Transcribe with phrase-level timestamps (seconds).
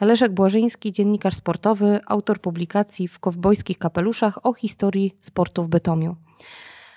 [0.00, 6.16] Leszek Błażyński, dziennikarz sportowy, autor publikacji w kowbojskich kapeluszach o historii sportu w Bytomiu.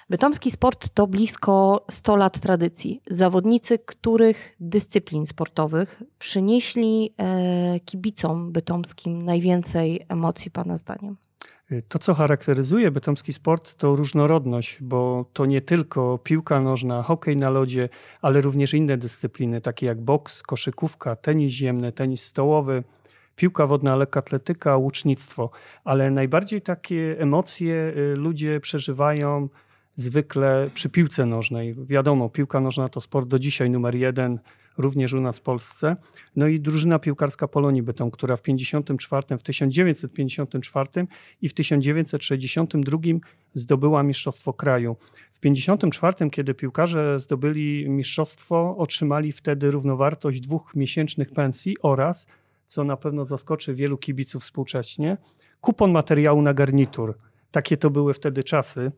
[0.10, 3.02] Bytomski sport to blisko 100 lat tradycji.
[3.10, 11.18] Zawodnicy, których dyscyplin sportowych przynieśli e, kibicom bytomskim najwięcej emocji, Pana zdaniem?
[11.88, 17.50] To, co charakteryzuje bytomski sport, to różnorodność, bo to nie tylko piłka nożna, hokej na
[17.50, 17.90] lodzie,
[18.22, 22.84] ale również inne dyscypliny, takie jak boks, koszykówka, tenis ziemny, tenis stołowy,
[23.36, 25.50] piłka wodna, lekkoatletyka, łucznictwo.
[25.84, 29.50] Ale najbardziej takie emocje y, ludzie przeżywają
[29.96, 31.76] zwykle przy piłce nożnej.
[31.86, 34.40] Wiadomo, piłka nożna to sport do dzisiaj numer jeden
[34.78, 35.96] również u nas w Polsce.
[36.36, 41.08] No i drużyna piłkarska Polonii Bytom, która w 54, w 1954
[41.42, 42.98] i w 1962
[43.54, 44.96] zdobyła Mistrzostwo Kraju.
[45.32, 52.28] W 54, kiedy piłkarze zdobyli mistrzostwo, otrzymali wtedy równowartość dwóch miesięcznych pensji oraz,
[52.68, 55.18] co na pewno zaskoczy wielu kibiców współcześnie,
[55.62, 57.18] kupon materiału na garnitur.
[57.52, 58.92] Takie to były wtedy czasy.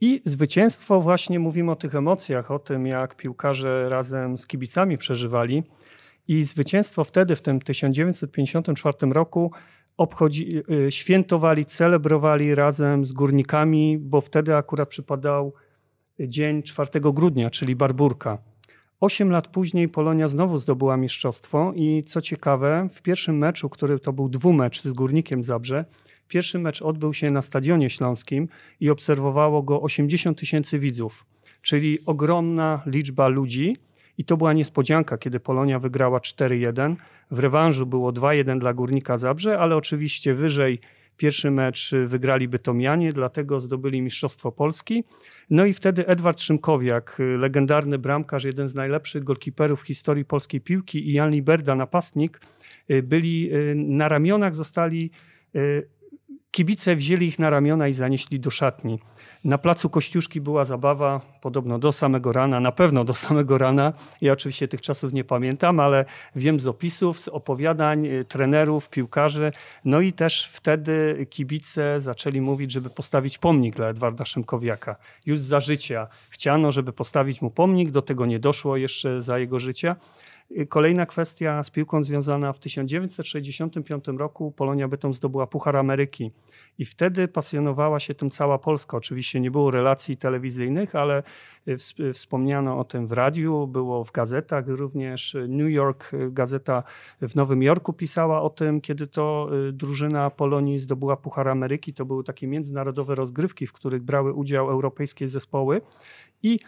[0.00, 5.62] I zwycięstwo, właśnie mówimy o tych emocjach, o tym, jak piłkarze razem z kibicami przeżywali.
[6.28, 9.52] I zwycięstwo wtedy, w tym 1954 roku,
[9.96, 15.52] obchodzi, y, świętowali, celebrowali razem z górnikami, bo wtedy akurat przypadał
[16.20, 18.38] dzień 4 grudnia, czyli Barburka.
[19.00, 24.12] Osiem lat później Polonia znowu zdobyła mistrzostwo i co ciekawe, w pierwszym meczu, który to
[24.12, 25.84] był dwumecz z Górnikiem Zabrze,
[26.30, 28.48] Pierwszy mecz odbył się na Stadionie Śląskim
[28.80, 31.26] i obserwowało go 80 tysięcy widzów,
[31.62, 33.76] czyli ogromna liczba ludzi.
[34.18, 36.96] I to była niespodzianka, kiedy Polonia wygrała 4-1.
[37.30, 40.78] W rewanżu było 2-1 dla Górnika Zabrze, ale oczywiście wyżej
[41.16, 45.04] pierwszy mecz wygrali Bytomianie, dlatego zdobyli Mistrzostwo Polski.
[45.50, 51.08] No i wtedy Edward Szymkowiak, legendarny bramkarz, jeden z najlepszych golkiperów w historii polskiej piłki
[51.08, 52.40] i Jan Liberda, napastnik,
[53.02, 55.10] byli na ramionach, zostali
[56.50, 58.98] Kibice wzięli ich na ramiona i zanieśli do szatni.
[59.44, 63.92] Na placu Kościuszki była zabawa, podobno do samego rana, na pewno do samego rana.
[64.20, 66.04] Ja oczywiście tych czasów nie pamiętam, ale
[66.36, 69.52] wiem z opisów, z opowiadań y, trenerów, piłkarzy.
[69.84, 74.96] No i też wtedy kibice zaczęli mówić, żeby postawić pomnik dla Edwarda Szymkowiaka.
[75.26, 79.58] Już za życia chciano, żeby postawić mu pomnik, do tego nie doszło jeszcze za jego
[79.58, 79.96] życia.
[80.68, 82.52] Kolejna kwestia z piłką związana.
[82.52, 86.32] W 1965 roku Polonia Bytom zdobyła Puchar Ameryki
[86.78, 88.96] i wtedy pasjonowała się tym cała Polska.
[88.96, 91.22] Oczywiście nie było relacji telewizyjnych, ale
[92.12, 96.82] wspomniano o tym w radiu, było w gazetach, również New York, gazeta
[97.22, 101.94] w Nowym Jorku pisała o tym, kiedy to drużyna Polonii zdobyła Puchar Ameryki.
[101.94, 105.80] To były takie międzynarodowe rozgrywki, w których brały udział europejskie zespoły
[106.42, 106.58] i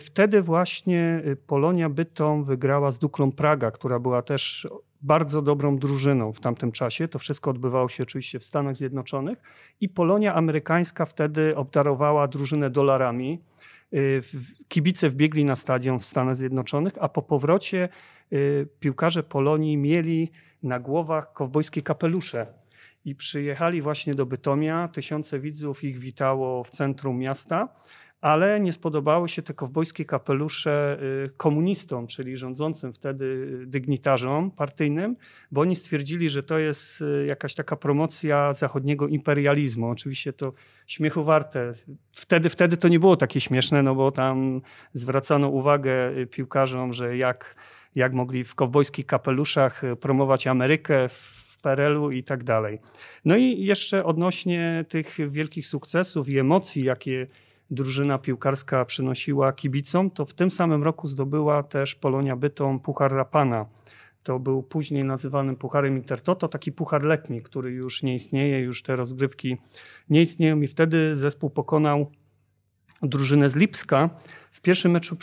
[0.00, 4.68] wtedy właśnie y, Polonia Bytom wygrała z Duklą Praga, która była też
[5.02, 7.08] bardzo dobrą drużyną w tamtym czasie.
[7.08, 9.38] To wszystko odbywało się oczywiście w Stanach Zjednoczonych
[9.80, 13.40] i Polonia amerykańska wtedy obdarowała drużynę dolarami.
[13.94, 14.20] Y,
[14.68, 17.88] kibice wbiegli na stadion w Stanach Zjednoczonych, a po powrocie
[18.80, 20.30] piłkarze Polonii mieli
[20.62, 22.46] na głowach kowbojskie kapelusze.
[23.04, 24.88] I przyjechali właśnie do Bytomia.
[24.88, 27.68] Tysiące widzów ich witało w centrum miasta
[28.22, 35.16] ale nie spodobały się te kowbojskie kapelusze y, komunistom, czyli rządzącym wtedy dygnitarzom partyjnym,
[35.52, 39.90] bo oni stwierdzili, że to jest y, jakaś taka promocja zachodniego imperializmu.
[39.90, 40.52] Oczywiście to
[40.86, 41.72] śmiechu warte.
[42.12, 44.60] Wtedy, wtedy to nie było takie śmieszne, no bo tam
[44.92, 47.54] zwracano uwagę y, piłkarzom, że jak,
[47.94, 52.78] jak mogli w kowbojskich kapeluszach promować Amerykę w PRL-u i tak dalej.
[53.24, 57.26] No i jeszcze odnośnie tych wielkich sukcesów i emocji, jakie
[57.72, 63.66] drużyna piłkarska przynosiła kibicom, to w tym samym roku zdobyła też Polonia Bytom Puchar Rapana.
[64.22, 68.96] To był później nazywany Pucharem Intertoto, taki puchar letni, który już nie istnieje, już te
[68.96, 69.56] rozgrywki
[70.10, 72.10] nie istnieją i wtedy zespół pokonał
[73.02, 74.10] drużynę z Lipska.
[74.52, 75.16] W pierwszym meczu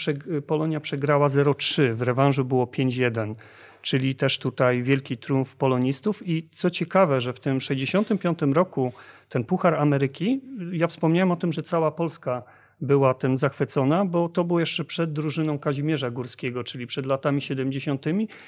[0.47, 3.35] Polonia przegrała 0-3, w rewanżu było 5-1
[3.81, 6.27] czyli też tutaj wielki triumf polonistów.
[6.27, 8.94] I co ciekawe, że w tym 65 roku
[9.30, 12.44] ten Puchar Ameryki, ja wspomniałem o tym, że cała Polska
[12.81, 18.06] była tym zachwycona, bo to było jeszcze przed drużyną Kazimierza Górskiego, czyli przed latami 70.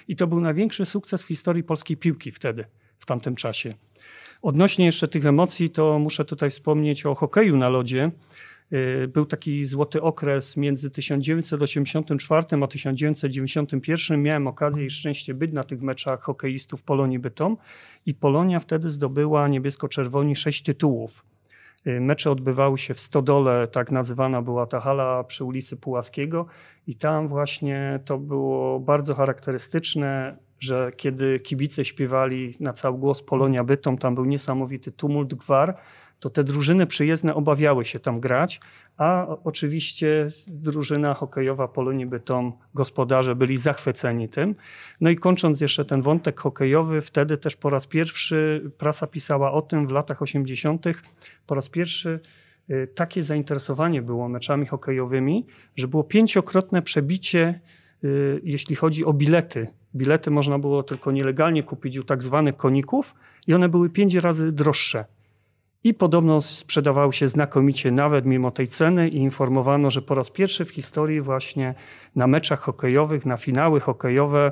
[0.08, 2.66] i to był największy sukces w historii polskiej piłki wtedy,
[3.00, 3.74] w tamtym czasie.
[4.42, 8.12] Odnośnie jeszcze tych emocji, to muszę tutaj wspomnieć o hokeju na lodzie.
[8.74, 14.22] Y, był taki złoty okres między 1984 a 1991.
[14.22, 17.58] Miałem okazję i szczęście być na tych meczach hokeistów Polonii Bytom
[18.06, 21.26] i Polonia wtedy zdobyła niebiesko-czerwoni sześć tytułów.
[21.88, 26.46] Y, mecze odbywały się w Stodole, tak nazywana była ta hala przy ulicy Pułaskiego
[26.88, 33.64] i tam właśnie to było bardzo charakterystyczne że kiedy kibice śpiewali na cały głos Polonia
[33.64, 35.78] Bytom, tam był niesamowity tumult, gwar,
[36.22, 38.60] to te drużyny przyjezdne obawiały się tam grać,
[38.98, 44.56] a oczywiście drużyna hokejowa Polonii Bytom, gospodarze byli zachwyceni tym.
[45.02, 49.62] No i kończąc jeszcze ten wątek hokejowy, wtedy też po raz pierwszy prasa pisała o
[49.62, 50.86] tym w latach 80.
[51.48, 52.20] po raz pierwszy
[52.70, 55.46] y, takie zainteresowanie było meczami hokejowymi,
[55.76, 57.60] że było pięciokrotne przebicie,
[58.04, 59.68] y, jeśli chodzi o bilety.
[59.96, 63.16] Bilety można było tylko nielegalnie kupić u tak zwanych koników
[63.48, 65.06] i one były pięć razy droższe.
[65.84, 70.66] I podobno sprzedawał się znakomicie nawet mimo tej ceny i informowano, że po raz pierwszy
[70.66, 71.74] w historii właśnie
[72.16, 74.52] na meczach hokejowych, na finały hokejowe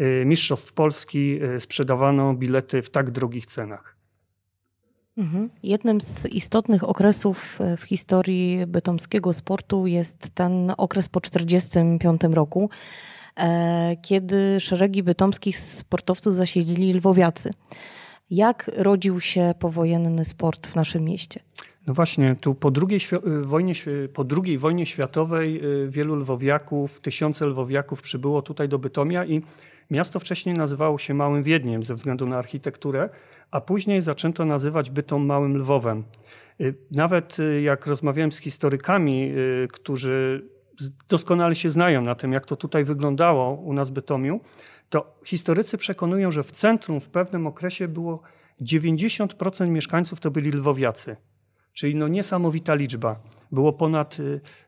[0.00, 3.96] y, Mistrzostw Polski y, sprzedawano bilety w tak drogich cenach.
[5.16, 5.48] Mhm.
[5.62, 12.70] Jednym z istotnych okresów y, w historii bytomskiego sportu jest ten okres po 1945 roku,
[13.36, 17.50] e, kiedy szeregi bytomskich sportowców zasiedlili lwowiacy.
[18.32, 21.40] Jak rodził się powojenny sport w naszym mieście?
[21.86, 23.00] No właśnie, tu po drugiej,
[23.40, 23.72] y, wojnie,
[24.14, 29.42] po II wojnie światowej y, wielu lwowiaków, tysiące lwowiaków przybyło tutaj do Bytomia i
[29.90, 33.08] miasto wcześniej nazywało się Małym Wiedniem ze względu na architekturę,
[33.50, 36.04] a później zaczęto nazywać Bytom Małym Lwowem.
[36.60, 39.32] Y, nawet jak rozmawiałem z historykami,
[39.72, 40.46] którzy
[41.08, 44.40] doskonale się znają na tym, jak to tutaj wyglądało u nas w Bytomiu,
[44.92, 48.22] to historycy przekonują, że w centrum w pewnym okresie było
[48.62, 51.16] 90% mieszkańców to byli lwowiacy.
[51.72, 53.20] Czyli no niesamowita liczba.
[53.52, 54.16] Było ponad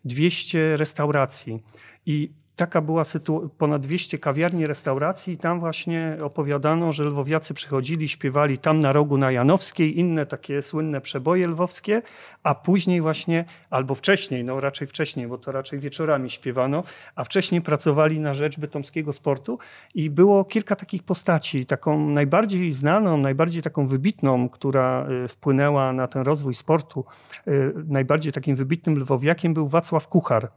[0.05, 1.62] 200 y, restauracji
[2.06, 8.09] i taka była sytuacja, ponad 200 kawiarni, restauracji i tam właśnie opowiadano, że lwowiacy przychodzili,
[8.09, 12.03] śpiewali tam na rogu na Janowskiej, inne takie słynne przeboje lwowskie,
[12.43, 16.83] a później właśnie, albo wcześniej, no raczej wcześniej, bo to raczej wieczorami śpiewano,
[17.15, 19.59] a wcześniej pracowali na rzecz bytomskiego sportu
[19.95, 21.67] i było kilka takich postaci.
[21.67, 27.05] Taką najbardziej znaną, najbardziej taką wybitną, która y, wpłynęła na ten rozwój sportu,
[27.49, 30.49] y, najbardziej takim wybitnym lwowiakiem był Wacław Kuchar.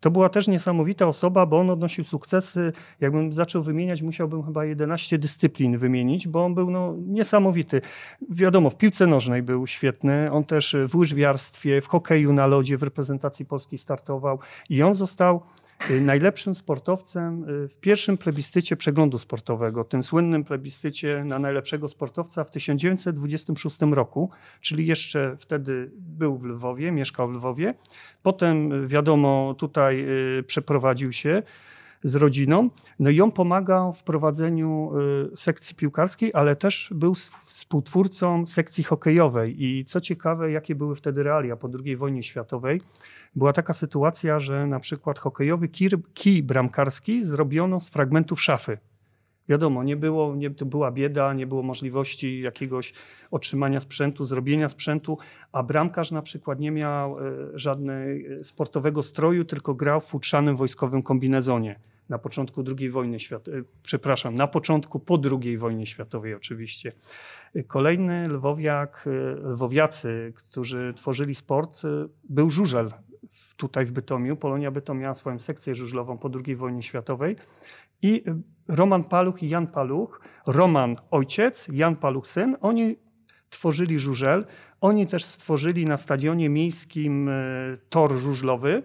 [0.00, 2.72] To była też niesamowita osoba, bo on odnosił sukcesy.
[3.00, 7.80] Jakbym zaczął wymieniać, musiałbym chyba 11 dyscyplin wymienić, bo on był no, niesamowity.
[8.30, 12.82] Wiadomo, w piłce nożnej był świetny, on też w łyżwiarstwie, w hokeju na lodzie, w
[12.82, 14.38] reprezentacji Polski startował
[14.68, 15.42] i on został
[16.00, 22.50] najlepszym sportowcem y, w pierwszym plebiscycie przeglądu sportowego, tym słynnym plebiscycie na najlepszego sportowca w
[22.50, 24.30] 1926 roku,
[24.60, 27.74] czyli jeszcze wtedy był w Lwowie, mieszkał w Lwowie.
[28.22, 30.06] Potem, wiadomo, tutaj
[30.38, 31.42] y, przeprowadził się
[32.02, 32.70] z rodziną.
[32.98, 34.92] No i on pomagał w prowadzeniu
[35.34, 37.14] sekcji piłkarskiej, ale też był
[37.44, 39.64] współtwórcą sekcji hokejowej.
[39.64, 42.80] I co ciekawe, jakie były wtedy realia po II wojnie światowej
[43.36, 45.68] była taka sytuacja, że na przykład hokejowy
[46.14, 48.78] kij, bramkarski zrobiono z fragmentów szafy.
[49.48, 52.92] Wiadomo, nie było, nie, to była bieda, nie było możliwości jakiegoś
[53.30, 55.18] otrzymania sprzętu, zrobienia sprzętu,
[55.52, 60.56] a bramkarz na przykład nie miał e, żadnego e, sportowego stroju, tylko grał w futrzanym
[60.56, 66.92] wojskowym kombinezonie na początku II wojny światowej, przepraszam, na początku po II wojnie światowej oczywiście.
[67.66, 69.10] Kolejny lwowiak, e,
[69.50, 71.82] lwowiacy, którzy tworzyli sport,
[72.24, 72.90] był żużel
[73.56, 74.36] tutaj w Bytomiu.
[74.36, 77.36] Polonia Bytom miała swoją sekcję żużlową po II wojnie światowej.
[78.02, 78.24] I
[78.68, 82.96] Roman Paluch i Jan Paluch, Roman ojciec, Jan Paluch syn, oni
[83.50, 84.46] tworzyli żużel.
[84.80, 87.30] Oni też stworzyli na stadionie miejskim
[87.90, 88.82] tor żużlowy.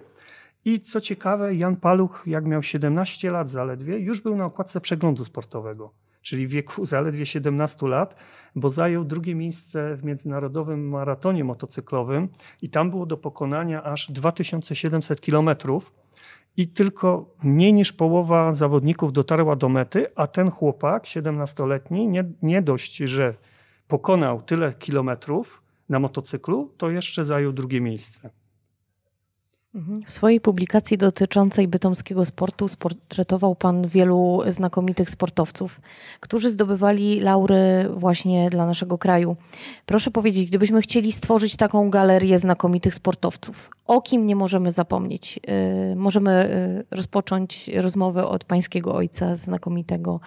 [0.66, 5.24] I co ciekawe, Jan Paluch, jak miał 17 lat zaledwie, już był na okładce przeglądu
[5.24, 5.92] sportowego
[6.26, 8.16] czyli w wieku zaledwie 17 lat,
[8.56, 12.30] bo zajął drugie miejsce w międzynarodowym maratonie motocyklowym
[12.62, 15.94] i tam było do pokonania aż 2700 kilometrów
[16.58, 22.62] i tylko mniej niż połowa zawodników dotarła do mety, a ten chłopak, 17-letni, nie, nie
[22.62, 23.36] dość, że
[23.88, 28.30] pokonał tyle kilometrów na motocyklu, to jeszcze zajął drugie miejsce.
[30.06, 35.82] W swojej publikacji dotyczącej bytomskiego sportu sportretował Pan wielu znakomitych sportowców,
[36.20, 39.36] którzy zdobywali laury właśnie dla naszego kraju.
[39.86, 45.40] Proszę powiedzieć, gdybyśmy chcieli stworzyć taką galerię znakomitych sportowców, o kim nie możemy zapomnieć?
[45.92, 46.50] Y, możemy
[46.92, 50.20] y, rozpocząć rozmowę od Pańskiego ojca, znakomitego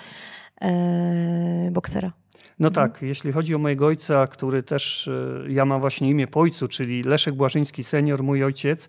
[1.67, 2.13] y, boksera.
[2.59, 2.91] No mhm.
[2.91, 5.11] tak, jeśli chodzi o mojego ojca, który też,
[5.49, 8.89] ja mam właśnie imię po ojcu, czyli Leszek Błażyński senior, mój ojciec,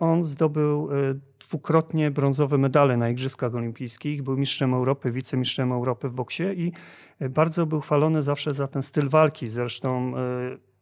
[0.00, 6.12] on zdobył y, dwukrotnie brązowe medale na Igrzyskach Olimpijskich, był mistrzem Europy, wicemistrzem Europy w
[6.12, 6.72] boksie i
[7.22, 9.48] y, bardzo był chwalony zawsze za ten styl walki.
[9.48, 10.14] Zresztą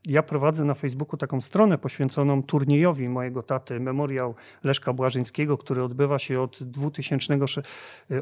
[0.07, 4.35] ja prowadzę na Facebooku taką stronę poświęconą turniejowi mojego taty, memoriał
[4.65, 7.39] Leszka Błażyńskiego, który odbywa się od 2000,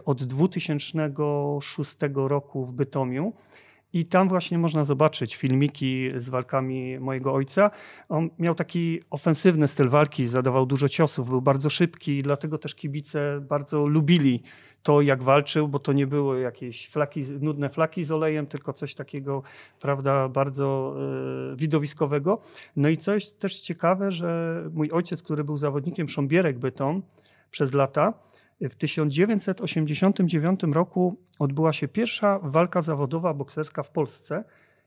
[0.05, 3.33] od 2006 roku w Bytomiu.
[3.93, 7.71] I tam właśnie można zobaczyć filmiki z walkami mojego ojca.
[8.09, 12.75] On miał taki ofensywny styl walki, zadawał dużo ciosów, był bardzo szybki i dlatego też
[12.75, 14.43] kibice bardzo lubili
[14.83, 18.95] to, jak walczył, bo to nie było jakieś flaki, nudne flaki z olejem, tylko coś
[18.95, 19.43] takiego,
[19.81, 20.97] prawda, bardzo
[21.53, 22.39] y, widowiskowego.
[22.77, 27.03] No i coś też ciekawe, że mój ojciec, który był zawodnikiem Sząbierek Bytom
[27.51, 28.15] przez lata,
[28.69, 34.45] w 1989 roku odbyła się pierwsza walka zawodowa bokserska w Polsce.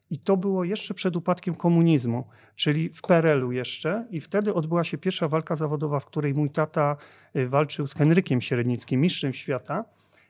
[0.10, 4.08] I to było jeszcze przed upadkiem komunizmu, czyli w PRL-u jeszcze.
[4.10, 6.98] I wtedy odbyła się pierwsza walka zawodowa, w której mój tata
[7.36, 9.86] y, walczył z Henrykiem Średnickim, mistrzem świata.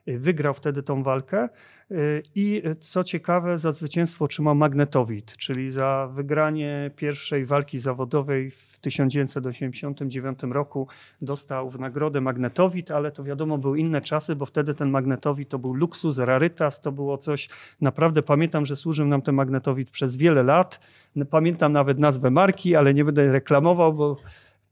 [0.07, 1.49] Wygrał wtedy tą walkę
[1.91, 8.79] y, i co ciekawe, za zwycięstwo otrzymał magnetowid, czyli za wygranie pierwszej walki zawodowej w
[8.79, 10.87] 1989 roku
[11.21, 15.59] dostał w nagrodę magnetowid, ale to wiadomo, były inne czasy, bo wtedy ten magnetowid to
[15.59, 17.49] był luksus, rarytas, to było coś,
[17.81, 20.79] naprawdę pamiętam, że służył nam ten magnetowid przez wiele lat.
[21.29, 24.17] Pamiętam nawet nazwę marki, ale nie będę reklamował, bo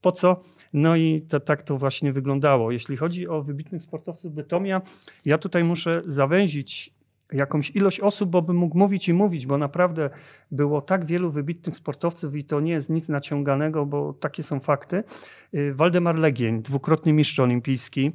[0.02, 0.42] po co?
[0.74, 2.72] No i to, tak to właśnie wyglądało.
[2.72, 4.82] Jeśli chodzi o wybitnych sportowców Bytomia,
[5.26, 6.94] ja tutaj muszę zawęzić
[7.34, 10.10] jakąś ilość osób, bo bym mógł mówić i mówić, bo naprawdę
[10.52, 15.04] było tak wielu wybitnych sportowców i to nie jest nic naciąganego, bo takie są fakty.
[15.54, 18.12] Y, Waldemar Legień, dwukrotny mistrz olimpijski y,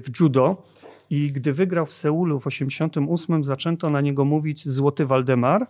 [0.00, 0.62] w judo
[1.10, 5.66] i gdy wygrał w Seulu w 1988, zaczęto na niego mówić Złoty Waldemar,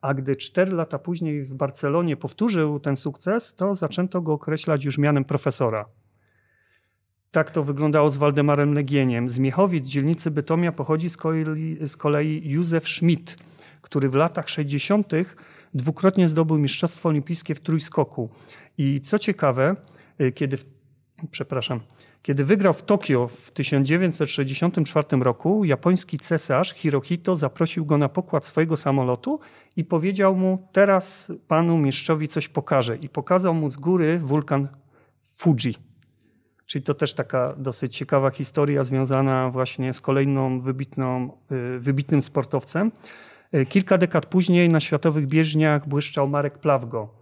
[0.00, 4.98] a gdy cztery lata później w Barcelonie powtórzył ten sukces, to zaczęto go określać już
[4.98, 5.86] mianem profesora.
[7.30, 9.30] Tak to wyglądało z Waldemarem Legieniem.
[9.30, 13.36] Z Miechowic, dzielnicy Bytomia, pochodzi z kolei, z kolei Józef Schmidt,
[13.80, 15.12] który w latach 60.
[15.74, 18.30] dwukrotnie zdobył Mistrzostwo Olimpijskie w trójskoku.
[18.78, 19.76] I co ciekawe,
[20.20, 20.58] y, kiedy,
[21.30, 21.80] przepraszam,
[22.22, 28.76] kiedy wygrał w Tokio w 1964 roku, japoński cesarz Hirohito zaprosił go na pokład swojego
[28.76, 29.40] samolotu
[29.76, 32.96] i powiedział mu: Teraz panu mistrzowi coś pokażę.
[32.96, 34.68] I pokazał mu z góry wulkan
[35.34, 35.74] Fuji.
[36.66, 41.38] Czyli to też taka dosyć ciekawa historia związana właśnie z kolejną wybitną,
[41.76, 42.92] y, wybitnym sportowcem.
[43.54, 47.19] Y, kilka dekad później na światowych bieżniach błyszczał Marek Plawgo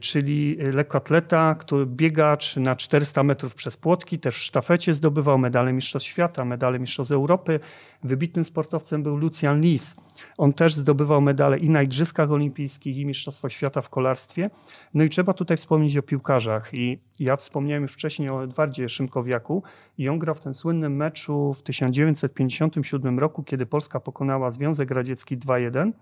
[0.00, 6.08] czyli lekkoatleta, który biegacz na 400 metrów przez płotki, też w sztafecie zdobywał medale Mistrzostw
[6.08, 7.60] Świata, medale Mistrzostw Europy.
[8.04, 9.96] Wybitnym sportowcem był Lucian Lis.
[10.38, 14.50] On też zdobywał medale i na Igrzyskach Olimpijskich, i Mistrzostwach Świata w kolarstwie.
[14.94, 16.74] No i trzeba tutaj wspomnieć o piłkarzach.
[16.74, 19.62] I ja wspomniałem już wcześniej o Edwardzie Szymkowiaku
[20.00, 25.38] i on grał w tym słynnym meczu w 1957 roku, kiedy Polska pokonała Związek Radziecki
[25.38, 25.92] 2-1.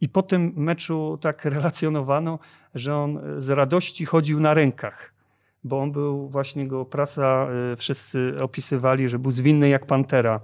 [0.00, 2.38] I po tym meczu tak relacjonowano,
[2.74, 5.14] że on z radości chodził na rękach
[5.66, 10.40] bo on był właśnie go prasa, y, wszyscy opisywali, że był zwinny jak pantera.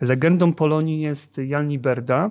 [0.00, 2.30] Legendą Polonii jest Jan Liberda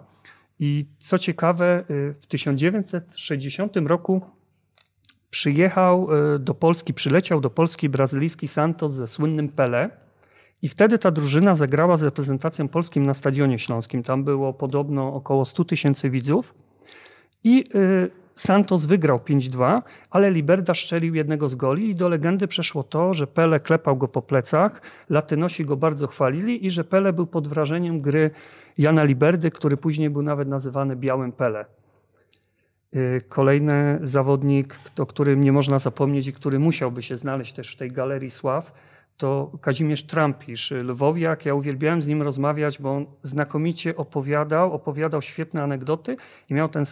[0.59, 4.21] i co ciekawe, y, w 1960 roku
[5.29, 6.07] przyjechał
[6.39, 10.04] do Polski, przyleciał do Polski brazylijski Santos ze słynnym Pele
[10.61, 14.03] i wtedy ta drużyna zagrała z reprezentacją polskim na Stadionie Śląskim.
[14.03, 16.53] Tam było podobno około 100 tysięcy widzów
[17.43, 17.63] i
[18.35, 23.27] Santos wygrał 5-2, ale Liberda szczelił jednego z goli i do legendy przeszło to, że
[23.27, 28.01] Pele klepał go po plecach, latynosi go bardzo chwalili i że Pele był pod wrażeniem
[28.01, 28.31] gry
[28.77, 31.65] Jana Liberdy, który później był nawet nazywany Białym Pele.
[32.95, 37.77] Y, kolejny zawodnik, o którym nie można zapomnieć i który musiałby się znaleźć też w
[37.77, 38.73] tej galerii sław,
[39.17, 41.45] to Kazimierz Trampisz, lwowiak.
[41.45, 46.17] Ja uwielbiałem z nim rozmawiać, bo on znakomicie opowiadał, opowiadał świetne anegdoty
[46.49, 46.83] i miał ten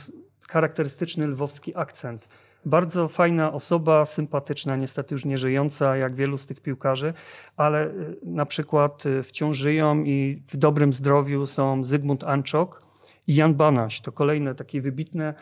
[0.50, 2.30] charakterystyczny lwowski akcent.
[2.66, 7.14] Bardzo fajna osoba, sympatyczna, niestety już nie żyjąca, jak wielu z tych piłkarzy,
[7.58, 12.82] ale y, na przykład y, wciąż żyją i w dobrym zdrowiu są Zygmunt Anczok
[13.28, 14.02] i Jan Banaś.
[14.02, 15.34] To kolejne takie wybitne,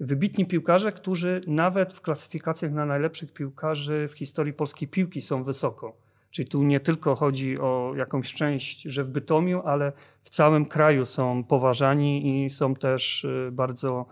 [0.00, 6.07] wybitni piłkarze, którzy nawet w klasyfikacjach na najlepszych piłkarzy w historii polskiej piłki są wysoko.
[6.30, 9.92] Czyli tu nie tylko chodzi o jakąś część, że w Bytomiu, ale
[10.22, 14.06] w całym kraju są poważani i są też y, bardzo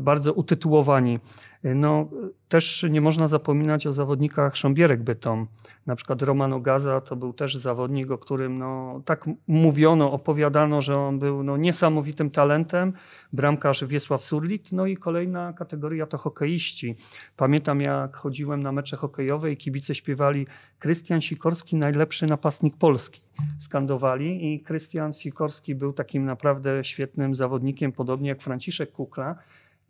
[0.00, 1.18] bardzo utytułowani.
[1.64, 2.08] No,
[2.48, 5.46] też nie można zapominać o zawodnikach Sząbierek Bytom.
[5.86, 10.94] Na przykład Roman Ogaza to był też zawodnik, o którym no, tak mówiono, opowiadano, że
[10.94, 12.92] on był no, niesamowitym talentem.
[13.32, 14.72] Bramkarz Wiesław Surlit.
[14.72, 16.94] No i kolejna kategoria to hokeiści.
[17.36, 20.46] Pamiętam jak chodziłem na mecze hokejowe i kibice śpiewali
[20.78, 23.20] Krystian Sikorski najlepszy napastnik Polski.
[23.58, 29.36] Skandowali i Krystian Sikorski był takim naprawdę świetnym zawodnikiem, podobnie jak Franciszek Kukla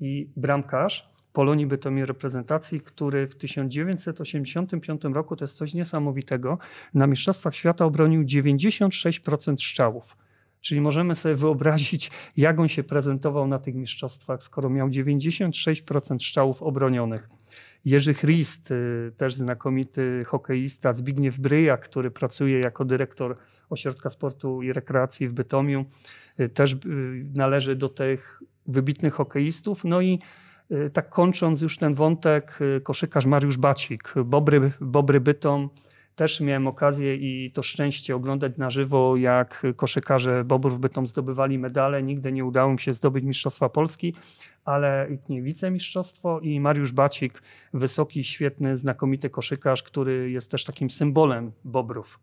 [0.00, 1.12] i bramkarz.
[1.32, 6.58] Polonii Bytomie reprezentacji, który w 1985 roku, to jest coś niesamowitego,
[6.94, 10.16] na Mistrzostwach Świata obronił 96% strzałów.
[10.60, 16.62] Czyli możemy sobie wyobrazić, jak on się prezentował na tych mistrzostwach, skoro miał 96% strzałów
[16.62, 17.28] obronionych.
[17.84, 23.36] Jerzy Christ, y, też znakomity hokeista, Zbigniew Bryja, który pracuje jako dyrektor
[23.70, 25.84] Ośrodka Sportu i Rekreacji w Bytomiu,
[26.40, 26.78] y, też y,
[27.34, 29.84] należy do tych wybitnych hokeistów.
[29.84, 30.18] No i
[30.92, 35.71] tak kończąc już ten wątek, koszykarz Mariusz Bacik, Bobry, Bobry Bytom,
[36.16, 42.02] też miałem okazję i to szczęście oglądać na żywo, jak koszykarze Bobrów Bytom zdobywali medale.
[42.02, 44.14] Nigdy nie udało mi się zdobyć Mistrzostwa Polski,
[44.64, 47.42] ale nie, wicemistrzostwo i Mariusz Bacik,
[47.75, 52.19] wysoki, świetny, znakomity koszykarz, który jest też takim symbolem Bobrów.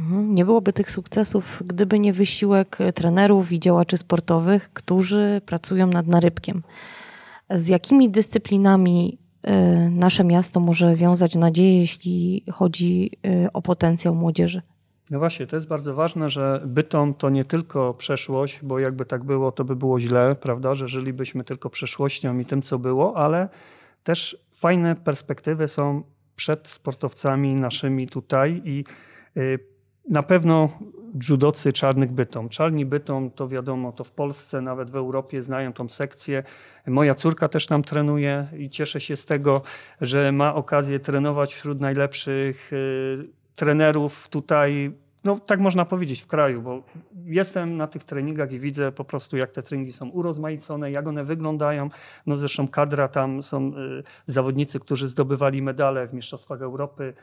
[0.00, 6.06] Mhm, nie byłoby tych sukcesów, gdyby nie wysiłek trenerów i działaczy sportowych, którzy pracują nad
[6.06, 6.62] narybkiem.
[7.50, 14.62] Z jakimi dyscyplinami Y, nasze miasto może wiązać nadzieję, jeśli chodzi y, o potencjał młodzieży.
[15.10, 19.24] No właśnie, to jest bardzo ważne, że Bytom to nie tylko przeszłość, bo jakby tak
[19.24, 23.48] było, to by było źle, prawda, że żylibyśmy tylko przeszłością i tym, co było, ale
[24.04, 26.02] też fajne perspektywy są
[26.36, 28.84] przed sportowcami naszymi tutaj i
[29.36, 29.58] y,
[30.08, 30.68] na pewno
[31.28, 32.48] judocy czarnych bytom.
[32.48, 36.42] Czarni bytom to wiadomo, to w Polsce, nawet w Europie znają tą sekcję.
[36.86, 39.62] Moja córka też tam trenuje i cieszę się z tego,
[40.00, 44.92] że ma okazję trenować wśród najlepszych y, trenerów tutaj
[45.28, 46.82] no tak można powiedzieć w kraju, bo
[47.24, 51.24] jestem na tych treningach i widzę po prostu jak te treningi są urozmaicone, jak one
[51.24, 51.90] wyglądają.
[52.26, 57.14] No zresztą kadra tam są y, zawodnicy, którzy zdobywali medale w Mistrzostwach Europy,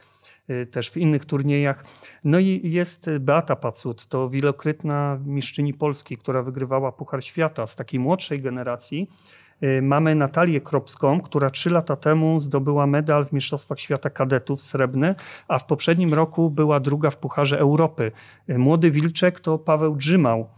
[0.49, 1.83] y, też w innych turniejach.
[2.23, 7.99] No i jest Beata Pacut, to wielokrotna mistrzyni Polski, która wygrywała Puchar Świata z takiej
[7.99, 9.09] młodszej generacji.
[9.63, 15.15] Y, mamy Natalię Kropską, która trzy lata temu zdobyła medal w Mistrzostwach Świata Kadetów srebrny,
[15.47, 18.11] a w poprzednim roku była druga w Pucharze Europy.
[18.49, 20.49] Y, młody Wilczek to Paweł Drzymał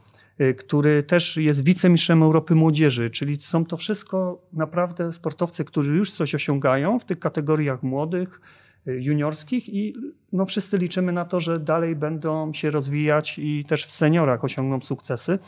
[0.41, 6.11] y, który też jest wicemistrzem Europy Młodzieży, czyli są to wszystko naprawdę sportowcy, którzy już
[6.11, 8.41] coś osiągają w tych kategoriach młodych,
[8.87, 9.93] juniorskich i
[10.33, 14.81] no wszyscy liczymy na to, że dalej będą się rozwijać i też w seniorach osiągną
[14.81, 15.39] sukcesy.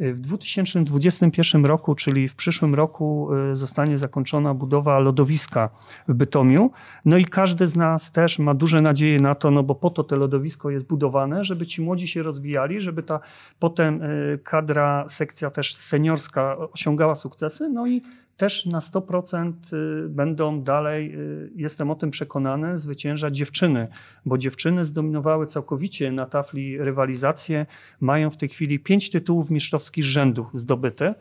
[0.00, 5.70] W 2021 roku, czyli w przyszłym roku, y, zostanie zakończona budowa lodowiska
[6.08, 6.70] w Bytomiu.
[7.04, 10.04] No i każdy z nas też ma duże nadzieje na to, no bo po to
[10.04, 13.20] to lodowisko jest budowane, żeby ci młodzi się rozwijali, żeby ta
[13.58, 17.68] potem y, kadra, sekcja też seniorska osiągała sukcesy.
[17.68, 18.02] No i
[18.36, 23.88] też na 100% y, będą dalej, y, jestem o tym przekonany, zwyciężać dziewczyny,
[24.26, 27.66] bo dziewczyny zdominowały całkowicie na tafli rywalizację.
[28.00, 31.14] Mają w tej chwili pięć tytułów mistrzowskich rzędu zdobyte,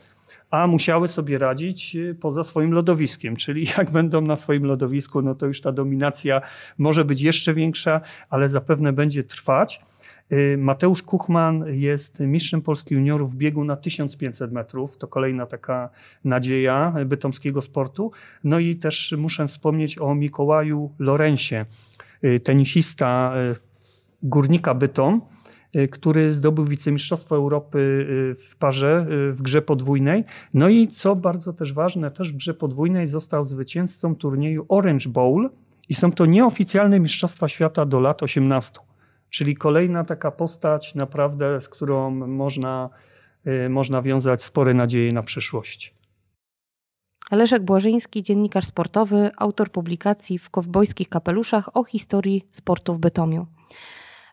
[0.50, 5.36] a musiały sobie radzić y, poza swoim lodowiskiem, czyli jak będą na swoim lodowisku, no
[5.36, 6.42] to już ta dominacja
[6.78, 9.82] może być jeszcze większa, ale zapewne będzie trwać.
[10.32, 14.98] Y, Mateusz Kuchman jest mistrzem Polski juniorów w biegu na 1500 metrów.
[14.98, 15.90] To kolejna taka
[16.24, 18.12] nadzieja bytomskiego sportu.
[18.44, 21.66] No i też muszę wspomnieć o Mikołaju Lorensie,
[22.24, 23.56] y, tenisista y,
[24.24, 25.22] górnika Bytom,
[25.92, 28.08] który zdobył wicemistrzostwo Europy
[28.50, 30.24] w parze w grze podwójnej.
[30.54, 35.50] No i co bardzo też ważne, też w grze podwójnej został zwycięzcą turnieju Orange Bowl
[35.90, 38.80] i są to nieoficjalne mistrzostwa świata do lat 18.
[39.36, 42.90] Czyli kolejna taka postać, naprawdę, z którą można,
[43.48, 45.94] y, można wiązać spore nadzieje na przyszłość.
[47.32, 53.48] Leszek Błażyński, dziennikarz sportowy, autor publikacji w kowbojskich kapeluszach o historii sportu w Bytomiu.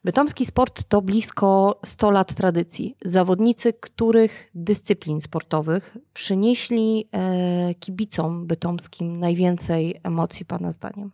[0.05, 2.97] Bytomski sport to blisko 100 lat tradycji.
[3.05, 11.11] Zawodnicy których dyscyplin sportowych przynieśli e, kibicom bytomskim najwięcej emocji, Pana zdaniem?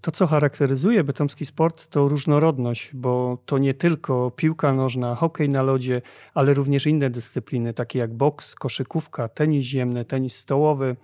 [0.00, 5.62] To, co charakteryzuje bytomski sport, to różnorodność, bo to nie tylko piłka nożna, hokej na
[5.62, 6.02] lodzie,
[6.34, 10.96] ale również inne dyscypliny, takie jak boks, koszykówka, tenis ziemny, tenis stołowy,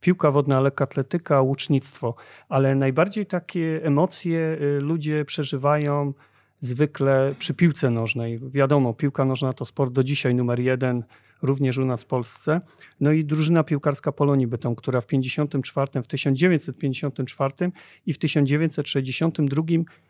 [0.00, 2.14] piłka wodna, lekkoatletyka, łucznictwo.
[2.48, 6.12] Ale najbardziej takie emocje y, ludzie przeżywają
[6.62, 8.40] zwykle przy piłce nożnej.
[8.50, 11.04] Wiadomo, piłka nożna to sport do dzisiaj numer jeden
[11.42, 12.60] również u nas w Polsce.
[13.00, 17.72] No i drużyna piłkarska Polonii Bytom, która w 54, w 1954
[18.06, 19.62] i w 1962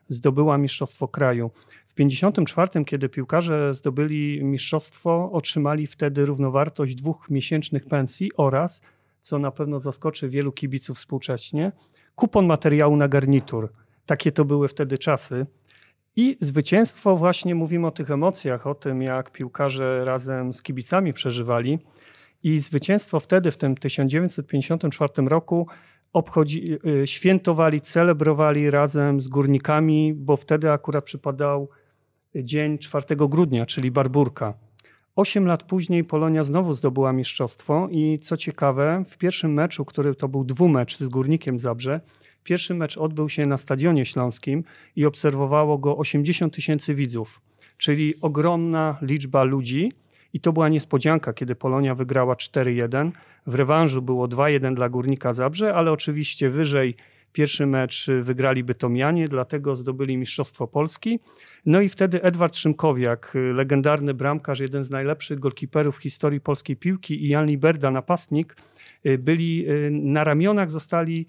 [0.08, 1.50] zdobyła mistrzostwo kraju.
[1.86, 8.82] W 54, kiedy piłkarze zdobyli mistrzostwo, otrzymali wtedy równowartość dwóch miesięcznych pensji oraz,
[9.22, 11.72] co na pewno zaskoczy wielu kibiców współcześnie,
[12.14, 13.72] kupon materiału na garnitur.
[14.06, 15.46] Takie to były wtedy czasy.
[16.16, 21.78] I zwycięstwo, właśnie mówimy o tych emocjach, o tym, jak piłkarze razem z kibicami przeżywali.
[22.42, 25.66] I zwycięstwo wtedy, w tym 1954 roku,
[26.12, 31.68] obchodzi, y, świętowali, celebrowali razem z górnikami, bo wtedy akurat przypadał
[32.34, 34.54] dzień 4 grudnia, czyli Barburka.
[35.16, 40.28] Osiem lat później Polonia znowu zdobyła mistrzostwo i co ciekawe, w pierwszym meczu, który to
[40.28, 42.00] był dwumecz z Górnikiem Zabrze,
[42.44, 44.64] pierwszy mecz odbył się na Stadionie Śląskim
[44.96, 47.40] i obserwowało go 80 tysięcy widzów,
[47.78, 49.92] czyli ogromna liczba ludzi.
[50.34, 53.10] I to była niespodzianka, kiedy Polonia wygrała 4-1.
[53.46, 56.94] W rewanżu było 2-1 dla Górnika Zabrze, ale oczywiście wyżej
[57.32, 61.20] Pierwszy mecz wygrali Bytomianie, dlatego zdobyli Mistrzostwo Polski.
[61.66, 67.24] No i wtedy Edward Szymkowiak, legendarny bramkarz, jeden z najlepszych golkiperów w historii polskiej piłki
[67.24, 68.56] i Jan Liberda, napastnik,
[69.18, 71.26] byli na ramionach, zostali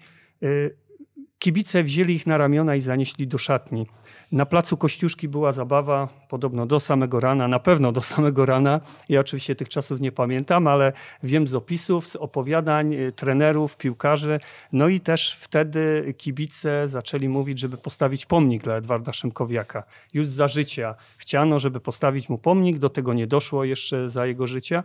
[1.44, 3.86] Kibice wzięli ich na ramiona i zanieśli do szatni.
[4.32, 8.80] Na placu Kościuszki była zabawa, podobno do samego rana, na pewno do samego rana.
[9.08, 14.40] Ja oczywiście tych czasów nie pamiętam, ale wiem z opisów, z opowiadań y, trenerów, piłkarzy.
[14.72, 19.82] No i też wtedy kibice zaczęli mówić, żeby postawić pomnik dla Edwarda Szymkowiaka.
[20.14, 24.46] Już za życia chciano, żeby postawić mu pomnik, do tego nie doszło jeszcze za jego
[24.46, 24.82] życia.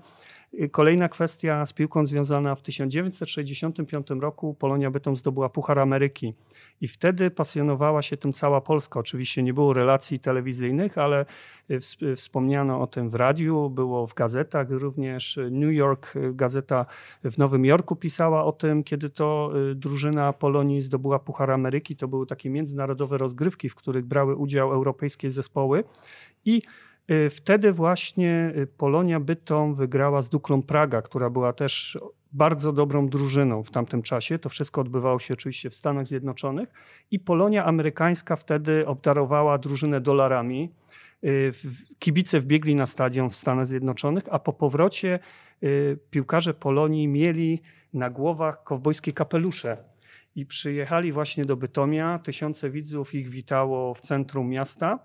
[0.72, 6.34] Kolejna kwestia z piłką związana w 1965 roku Polonia Bytom zdobyła Puchar Ameryki
[6.82, 9.00] i wtedy pasjonowała się tym cała Polska.
[9.00, 11.26] Oczywiście nie było relacji telewizyjnych, ale
[12.16, 16.86] wspomniano o tym w radiu, było w gazetach, również New York, gazeta
[17.24, 21.96] w Nowym Jorku pisała o tym, kiedy to y, drużyna Polonii zdobyła Puchar Ameryki.
[21.96, 25.84] To były takie międzynarodowe rozgrywki, w których brały udział europejskie zespoły
[26.46, 26.89] i Y,
[27.30, 31.98] wtedy właśnie y, Polonia Bytom wygrała z Duklą Praga, która była też
[32.32, 34.40] bardzo dobrą drużyną w tamtym czasie.
[34.40, 36.70] To wszystko odbywało się oczywiście w Stanach Zjednoczonych
[37.12, 40.72] i Polonia amerykańska wtedy obdarowała drużynę dolarami.
[41.24, 41.52] Y,
[42.00, 45.20] kibice wbiegli na stadion w Stanach Zjednoczonych, a po powrocie
[46.12, 47.62] piłkarze Polonii mieli
[47.94, 49.78] na głowach kowbojskie kapelusze.
[50.36, 52.20] I przyjechali właśnie do Bytomia.
[52.20, 55.00] Tysiące widzów ich witało w centrum miasta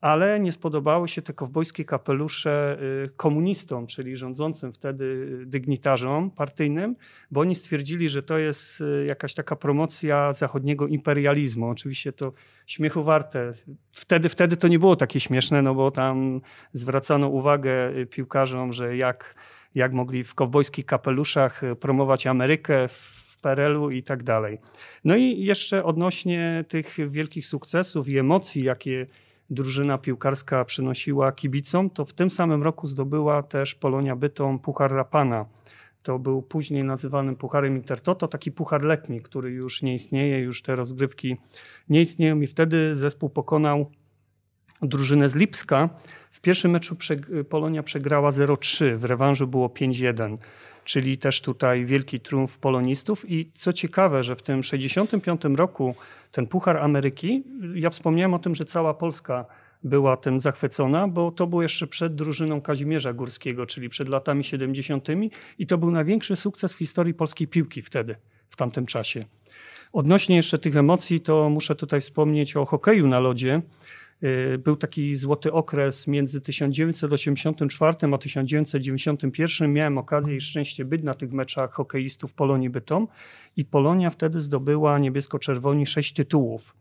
[0.00, 6.96] ale nie spodobały się te kowbojskie kapelusze y, komunistom, czyli rządzącym wtedy dygnitarzom partyjnym,
[7.30, 11.68] bo oni stwierdzili, że to jest y, jakaś taka promocja zachodniego imperializmu.
[11.68, 12.32] Oczywiście to
[12.66, 13.52] śmiechu warte.
[13.92, 16.40] Wtedy, wtedy to nie było takie śmieszne, no bo tam
[16.72, 19.34] zwracano uwagę y, piłkarzom, że jak,
[19.74, 24.58] jak mogli w kowbojskich kapeluszach promować Amerykę, w PRL-u i tak dalej.
[25.04, 29.06] No i jeszcze odnośnie tych wielkich sukcesów i emocji, jakie
[29.50, 35.46] drużyna piłkarska przynosiła kibicom, to w tym samym roku zdobyła też Polonia Bytom Puchar Rapana.
[36.02, 40.76] To był później nazywany Pucharem Intertoto, taki puchar letni, który już nie istnieje, już te
[40.76, 41.36] rozgrywki
[41.88, 43.90] nie istnieją i wtedy zespół pokonał
[44.82, 45.88] drużynę z Lipska.
[46.30, 46.96] W pierwszym meczu
[47.48, 50.36] Polonia przegrała 0-3, w rewanżu było 5-1,
[50.84, 55.94] czyli też tutaj wielki triumf polonistów i co ciekawe, że w tym 65 roku
[56.32, 59.44] ten Puchar Ameryki, ja wspomniałem o tym, że cała Polska
[59.82, 65.08] była tym zachwycona, bo to było jeszcze przed drużyną Kazimierza Górskiego, czyli przed latami 70.
[65.58, 68.16] i to był największy sukces w historii polskiej piłki wtedy,
[68.48, 69.24] w tamtym czasie.
[69.92, 73.62] Odnośnie jeszcze tych emocji, to muszę tutaj wspomnieć o hokeju na lodzie.
[74.22, 79.72] Y, był taki złoty okres między 1984 a 1991.
[79.72, 83.08] Miałem okazję i szczęście być na tych meczach hokeistów Polonii Bytom
[83.56, 86.74] i Polonia wtedy zdobyła niebiesko-czerwoni sześć tytułów.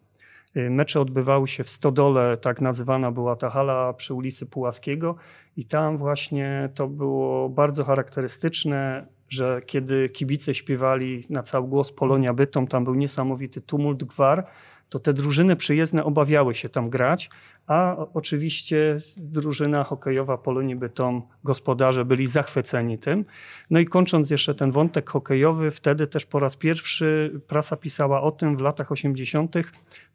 [0.57, 5.15] Y, mecze odbywały się w Stodole, tak nazywana była ta hala przy ulicy Pułaskiego
[5.57, 12.33] i tam właśnie to było bardzo charakterystyczne, że kiedy kibice śpiewali na cały głos Polonia
[12.33, 14.47] Bytom, tam był niesamowity tumult, gwar,
[14.89, 17.29] to te drużyny przyjezdne obawiały się tam grać,
[17.67, 23.25] a oczywiście drużyna hokejowa Polonii Bytom, gospodarze byli zachwyceni tym.
[23.69, 28.31] No i kończąc jeszcze ten wątek hokejowy, wtedy też po raz pierwszy prasa pisała o
[28.31, 29.55] tym w latach 80.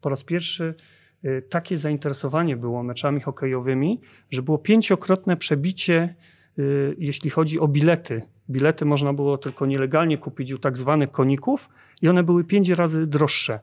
[0.00, 0.74] po raz pierwszy
[1.24, 6.14] y, takie zainteresowanie było meczami hokejowymi, że było pięciokrotne przebicie,
[6.58, 8.22] y, jeśli chodzi o bilety.
[8.50, 11.68] Bilety można było tylko nielegalnie kupić u tak zwanych koników
[12.02, 13.60] i one były pięć razy droższe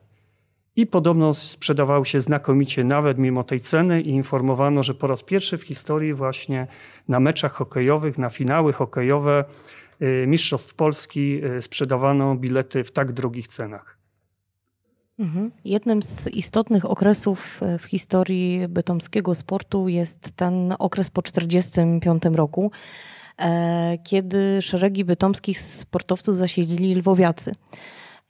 [0.76, 5.58] i podobno sprzedawały się znakomicie nawet mimo tej ceny i informowano, że po raz pierwszy
[5.58, 6.66] w historii właśnie
[7.08, 9.44] na meczach hokejowych, na finały hokejowe
[10.02, 14.00] y, Mistrzostw Polski y, sprzedawano bilety w tak drogich cenach.
[15.18, 15.50] Mhm.
[15.64, 22.70] Jednym z istotnych okresów y, w historii bytomskiego sportu jest ten okres po 1945 roku,
[23.38, 27.54] e, kiedy szeregi bytomskich sportowców zasiedlili lwowiacy.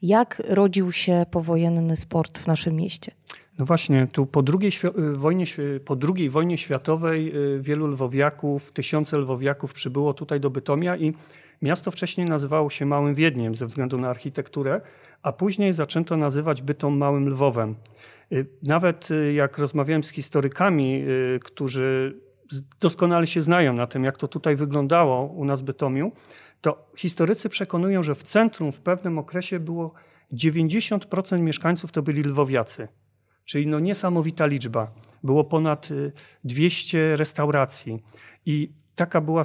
[0.02, 3.12] Jak rodził się powojenny sport w naszym mieście?
[3.58, 4.72] No właśnie, tu po drugiej,
[5.12, 5.44] wojnie,
[5.84, 11.12] po II wojnie światowej wielu lwowiaków, tysiące lwowiaków przybyło tutaj do Bytomia i
[11.62, 14.80] miasto wcześniej nazywało się Małym Wiedniem ze względu na architekturę,
[15.22, 17.74] a później zaczęto nazywać Bytom Małym Lwowem.
[18.62, 21.04] Nawet jak rozmawiałem z historykami,
[21.40, 22.20] którzy
[22.80, 26.12] doskonale się znają na tym, jak to tutaj wyglądało u nas w Bytomiu,
[26.60, 29.92] to historycy przekonują, że w centrum w pewnym okresie było
[30.32, 32.88] 90% mieszkańców to byli lwowiacy.
[33.44, 34.90] Czyli no niesamowita liczba.
[35.22, 35.88] Było ponad
[36.44, 38.02] 200 y, restauracji
[38.46, 39.42] i taka była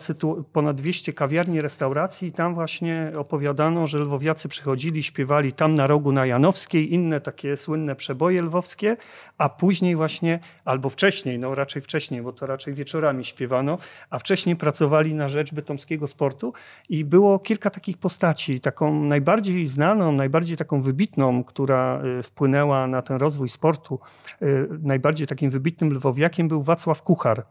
[0.53, 6.11] ponad 200 kawiarni, restauracji i tam właśnie opowiadano, że lwowiacy przychodzili, śpiewali tam na rogu
[6.11, 8.97] na Janowskiej, inne takie słynne przeboje lwowskie,
[9.37, 13.77] a później właśnie, albo wcześniej, no raczej wcześniej, bo to raczej wieczorami śpiewano,
[14.09, 16.53] a wcześniej pracowali na rzecz bytomskiego sportu
[16.89, 18.61] i było kilka takich postaci.
[18.61, 23.99] Taką najbardziej znaną, najbardziej taką wybitną, która y, wpłynęła na ten rozwój sportu,
[24.41, 27.45] y, najbardziej takim wybitnym lwowiakiem był Wacław Kuchar.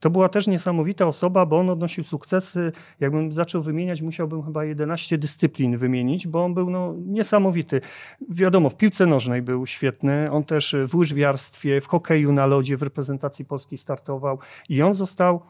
[0.00, 2.72] To była też niesamowita osoba, bo on odnosił sukcesy.
[3.00, 7.80] Jakbym zaczął wymieniać, musiałbym chyba 11 dyscyplin wymienić, bo on był no, niesamowity.
[8.28, 12.82] Wiadomo, w piłce nożnej był świetny, on też w łyżwiarstwie, w hokeju na lodzie w
[12.82, 15.42] reprezentacji Polski startował i on został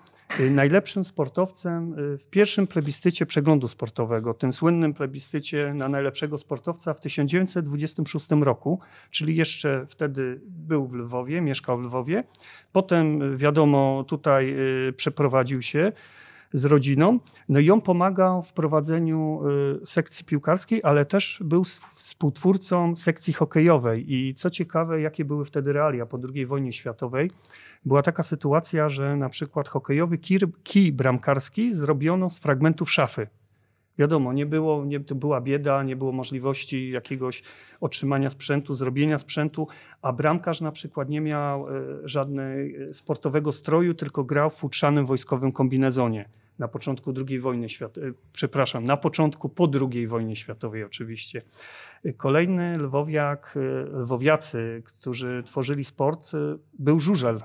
[0.50, 7.00] najlepszym sportowcem y, w pierwszym plebiscycie przeglądu sportowego, tym słynnym plebiscycie na najlepszego sportowca w
[7.00, 12.24] 1926 roku, czyli jeszcze wtedy był w Lwowie, mieszkał w Lwowie.
[12.72, 14.54] Potem, wiadomo, tutaj
[14.88, 15.92] y, przeprowadził się
[16.52, 17.18] z rodziną.
[17.48, 19.40] No i on pomagał w prowadzeniu
[19.84, 24.14] sekcji piłkarskiej, ale też był współtwórcą sekcji hokejowej.
[24.14, 27.30] I co ciekawe, jakie były wtedy realia po II wojnie światowej
[27.84, 30.18] była taka sytuacja, że na przykład hokejowy
[30.62, 33.26] kij bramkarski zrobiono z fragmentów szafy.
[33.98, 37.42] Wiadomo, nie było, nie, była bieda, nie było możliwości jakiegoś
[37.80, 39.68] otrzymania sprzętu, zrobienia sprzętu,
[40.02, 41.72] a bramkarz na przykład nie miał e,
[42.04, 46.28] żadnego sportowego stroju, tylko grał w futrzanym wojskowym kombinezonie
[46.58, 51.42] na początku II wojny światowej, przepraszam, na początku po II wojnie światowej oczywiście.
[52.16, 57.40] Kolejny lwowiak, e, lwowiacy, którzy tworzyli sport, e, był żużel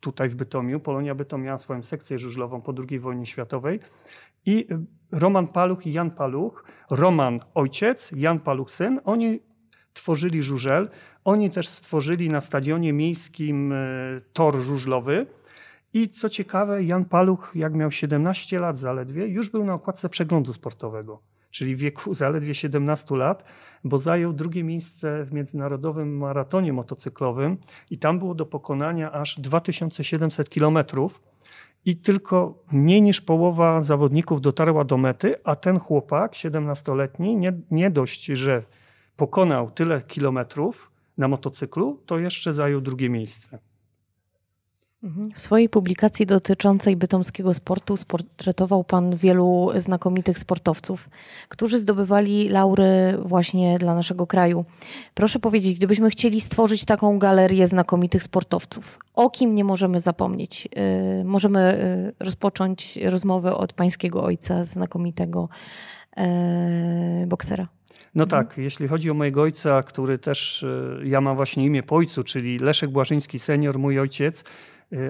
[0.00, 0.80] tutaj w Bytomiu.
[0.80, 3.80] Polonia Bytom miała swoją sekcję żużlową po II wojnie światowej.
[4.46, 4.66] I
[5.12, 9.40] Roman Paluch i Jan Paluch, Roman ojciec, Jan Paluch syn, oni
[9.92, 10.88] tworzyli żużel.
[11.24, 13.76] Oni też stworzyli na stadionie miejskim e,
[14.32, 15.26] tor żużlowy.
[15.92, 20.52] I co ciekawe, Jan Paluch, jak miał 17 lat zaledwie, już był na okładce przeglądu
[20.52, 23.44] sportowego czyli w wieku zaledwie 17 lat,
[23.84, 27.58] bo zajął drugie miejsce w międzynarodowym maratonie motocyklowym
[27.90, 31.22] i tam było do pokonania aż 2700 kilometrów.
[31.84, 37.90] I tylko mniej niż połowa zawodników dotarła do mety, a ten chłopak, 17-letni, nie, nie
[37.90, 38.62] dość, że
[39.16, 43.58] pokonał tyle kilometrów na motocyklu, to jeszcze zajął drugie miejsce.
[45.02, 45.30] Mhm.
[45.34, 51.08] W swojej publikacji dotyczącej bytomskiego sportu sportretował Pan wielu znakomitych sportowców,
[51.48, 54.64] którzy zdobywali laury właśnie dla naszego kraju.
[55.14, 60.68] Proszę powiedzieć, gdybyśmy chcieli stworzyć taką galerię znakomitych sportowców, o kim nie możemy zapomnieć?
[61.20, 61.84] Y, możemy
[62.20, 65.48] y, rozpocząć rozmowę od Pańskiego ojca, znakomitego
[67.22, 67.68] y, boksera.
[68.14, 68.46] No mhm.
[68.46, 70.64] tak, jeśli chodzi o mojego ojca, który też,
[71.04, 74.44] ja mam właśnie imię po ojcu, czyli Leszek Błażyński senior, mój ojciec,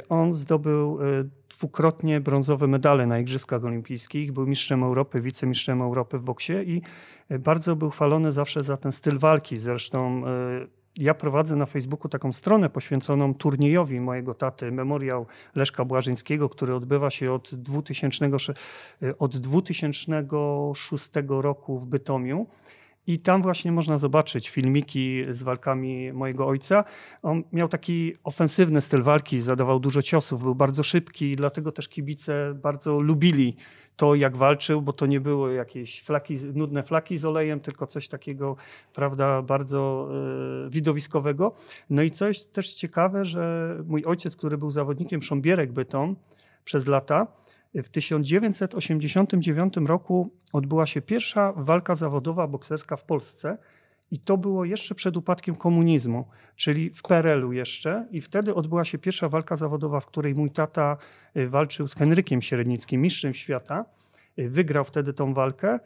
[0.09, 6.23] on zdobył y, dwukrotnie brązowe medale na Igrzyskach Olimpijskich, był mistrzem Europy, wicemistrzem Europy w
[6.23, 6.83] boksie i
[7.31, 9.59] y, bardzo był chwalony zawsze za ten styl walki.
[9.59, 10.23] Zresztą
[10.97, 17.11] ja prowadzę na Facebooku taką stronę poświęconą turniejowi mojego taty, memoriał Leszka Błażyńskiego, który odbywa
[17.11, 18.31] się od 2000,
[19.19, 22.47] od 2006 roku w Bytomiu.
[23.11, 26.85] I tam właśnie można zobaczyć filmiki z walkami mojego ojca.
[27.23, 31.89] On miał taki ofensywny styl walki, zadawał dużo ciosów, był bardzo szybki i dlatego też
[31.89, 33.57] kibice bardzo lubili
[33.97, 38.09] to, jak walczył, bo to nie były jakieś flaki, nudne flaki z olejem, tylko coś
[38.09, 38.57] takiego,
[38.95, 40.09] prawda, bardzo
[40.67, 41.53] y, widowiskowego.
[41.91, 46.17] No i coś też ciekawe, że mój ojciec, który był zawodnikiem Sząbierek Bytom
[46.65, 47.27] przez lata,
[47.75, 53.59] w 1989 roku odbyła się pierwsza walka zawodowa bokserska w Polsce.
[54.11, 58.07] I to było jeszcze przed upadkiem komunizmu, czyli w PRL-u jeszcze.
[58.11, 60.97] I wtedy odbyła się pierwsza walka zawodowa, w której mój tata
[61.37, 63.85] y, walczył z Henrykiem Średnickim, mistrzem świata.
[64.39, 65.79] Wygrał wtedy tą walkę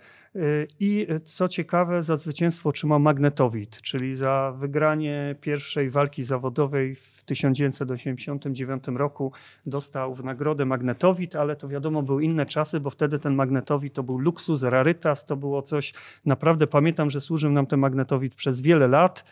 [0.80, 8.84] i co ciekawe, za zwycięstwo otrzymał magnetowid, czyli za wygranie pierwszej walki zawodowej w 1989
[8.96, 9.32] roku
[9.66, 14.02] dostał w nagrodę magnetowid, ale to wiadomo były inne czasy, bo wtedy ten magnetowid to
[14.02, 18.88] był luksus, rarytas, to było coś, naprawdę pamiętam, że służył nam ten magnetowid przez wiele
[18.88, 19.24] lat.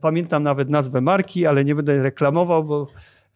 [0.00, 2.86] Pamiętam nawet nazwę marki, ale nie będę reklamował, bo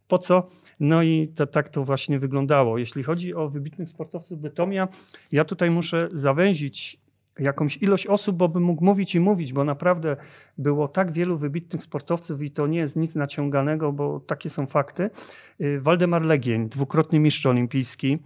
[0.08, 0.48] po co?
[0.80, 2.78] No i to, tak to właśnie wyglądało.
[2.78, 4.88] Jeśli chodzi o wybitnych sportowców Bytomia,
[5.32, 7.04] ja tutaj muszę zawęzić
[7.38, 10.16] jakąś ilość osób, bo bym mógł mówić i mówić, bo naprawdę
[10.58, 15.10] było tak wielu wybitnych sportowców i to nie jest nic naciąganego, bo takie są fakty.
[15.60, 18.18] Y, Waldemar Legień, dwukrotny mistrz olimpijski y,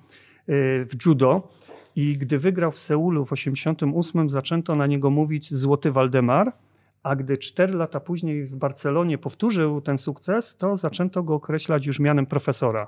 [0.90, 1.48] w judo
[1.96, 6.52] i gdy wygrał w Seulu w 1988 zaczęto na niego mówić Złoty Waldemar,
[7.08, 12.00] a gdy cztery lata później w Barcelonie powtórzył ten sukces, to zaczęto go określać już
[12.00, 12.86] mianem profesora.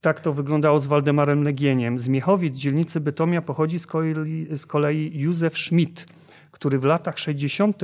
[0.00, 1.98] Tak to wyglądało z Waldemarem Legieniem.
[1.98, 6.06] Z Miechowic, dzielnicy Bytomia, pochodzi z kolei, z kolei Józef Schmidt,
[6.50, 7.82] który w latach 60.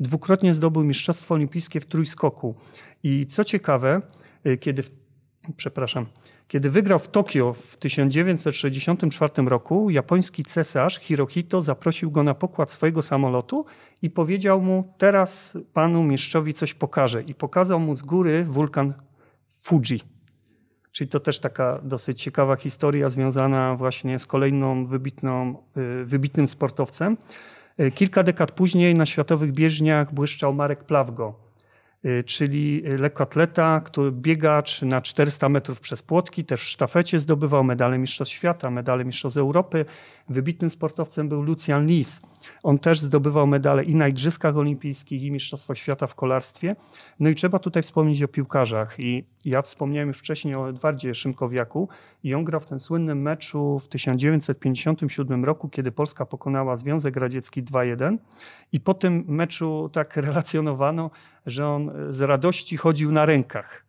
[0.00, 2.54] dwukrotnie zdobył Mistrzostwo Olimpijskie w trójskoku.
[3.02, 4.02] I co ciekawe,
[4.46, 4.82] y, kiedy,
[5.56, 6.06] przepraszam,
[6.52, 13.02] kiedy wygrał w Tokio w 1964 roku, japoński cesarz Hirohito zaprosił go na pokład swojego
[13.02, 13.64] samolotu
[14.02, 17.22] i powiedział mu: Teraz panu mistrzowi coś pokażę.
[17.22, 18.94] I pokazał mu z góry wulkan
[19.60, 20.00] Fuji.
[20.90, 27.16] Czyli to też taka dosyć ciekawa historia związana właśnie z kolejną wybitną, y, wybitnym sportowcem.
[27.80, 31.51] Y, kilka dekad później na światowych bieżniach błyszczał Marek Plawgo
[32.26, 38.34] czyli lekkoatleta, który biegacz na 400 metrów przez płotki, też w sztafecie zdobywał medale Mistrzostw
[38.34, 39.84] Świata, medale Mistrzostw Europy.
[40.28, 42.20] Wybitnym sportowcem był Lucian Lis.
[42.62, 46.76] On też zdobywał medale i na Igrzyskach Olimpijskich, i Mistrzostwach Świata w kolarstwie.
[47.20, 49.00] No i trzeba tutaj wspomnieć o piłkarzach.
[49.00, 51.88] I ja wspomniałem już wcześniej o Edwardzie Szymkowiaku
[52.24, 57.62] i on grał w ten słynnym meczu w 1957 roku, kiedy Polska pokonała Związek Radziecki
[57.62, 58.16] 2-1.
[58.72, 61.10] I po tym meczu tak relacjonowano,
[61.46, 63.84] że on z radości chodził na rękach,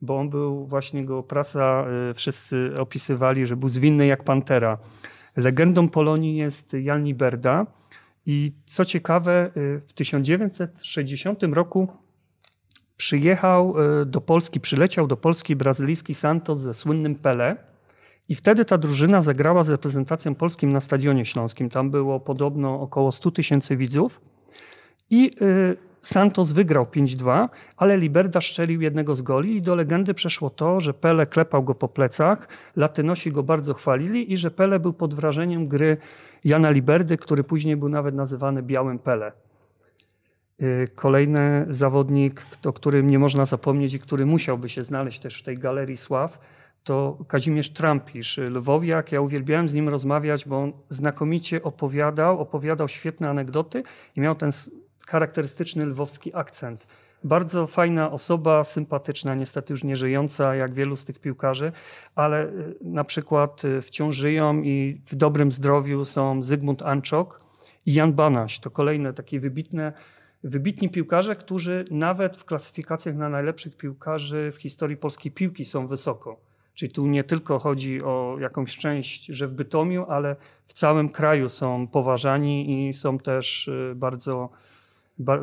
[0.00, 4.78] bo on był właśnie go prasa, y, wszyscy opisywali, że był zwinny jak pantera.
[5.36, 7.66] Legendą Polonii jest Jan Liberda
[8.30, 11.88] i co ciekawe, y, w 1960 roku
[12.96, 17.56] przyjechał y, do Polski, przyleciał do Polski brazylijski Santos ze słynnym Pele.
[18.28, 21.68] I wtedy ta drużyna zagrała z reprezentacją polskim na Stadionie Śląskim.
[21.68, 24.20] Tam było podobno około 100 tysięcy widzów.
[25.10, 25.30] I
[26.02, 30.94] Santos wygrał 5-2, ale Liberda szczelił jednego z goli i do legendy przeszło to, że
[30.94, 35.68] Pele klepał go po plecach, latynosi go bardzo chwalili i że Pele był pod wrażeniem
[35.68, 35.96] gry
[36.44, 39.32] Jana Liberdy, który później był nawet nazywany Białym Pele.
[40.62, 45.42] Y, kolejny zawodnik, o którym nie można zapomnieć i który musiałby się znaleźć też w
[45.42, 46.38] tej galerii sław,
[46.84, 49.12] to Kazimierz Trampisz, lwowiak.
[49.12, 53.82] Ja uwielbiałem z nim rozmawiać, bo on znakomicie opowiadał, opowiadał świetne anegdoty
[54.16, 54.50] i miał ten
[55.08, 56.86] charakterystyczny lwowski akcent.
[57.24, 61.72] Bardzo fajna osoba, sympatyczna, niestety już nie żyjąca, jak wielu z tych piłkarzy,
[62.14, 67.40] ale y, na przykład y, wciąż żyją i w dobrym zdrowiu są Zygmunt Anczok
[67.86, 68.58] i Jan Banaś.
[68.58, 69.92] To kolejne takie wybitne,
[70.44, 76.40] wybitni piłkarze, którzy nawet w klasyfikacjach na najlepszych piłkarzy w historii polskiej piłki są wysoko.
[76.74, 81.48] Czyli tu nie tylko chodzi o jakąś część, że w Bytomiu, ale w całym kraju
[81.48, 84.50] są poważani i są też y, bardzo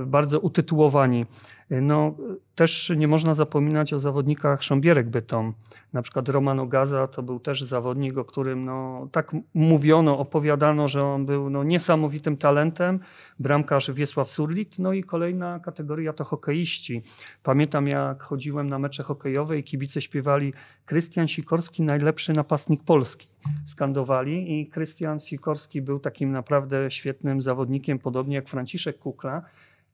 [0.06, 1.26] bardzo utytułowani.
[1.70, 2.16] No,
[2.56, 5.54] też nie można zapominać o zawodnikach Sząbierek Bytom.
[5.94, 11.06] Na przykład Roman Ogaza to był też zawodnik, o którym no, tak mówiono, opowiadano, że
[11.06, 13.00] on był no, niesamowitym talentem.
[13.40, 14.80] Bramkarz Wiesław Surlit.
[14.80, 17.02] No i kolejna kategoria to hokeiści.
[17.44, 20.54] Pamiętam jak chodziłem na mecze hokejowe i kibice śpiewali
[20.86, 23.28] Krystian Sikorski najlepszy napastnik Polski.
[23.66, 29.42] Skandowali i Krystian Sikorski był takim naprawdę świetnym zawodnikiem, podobnie jak Franciszek Kukla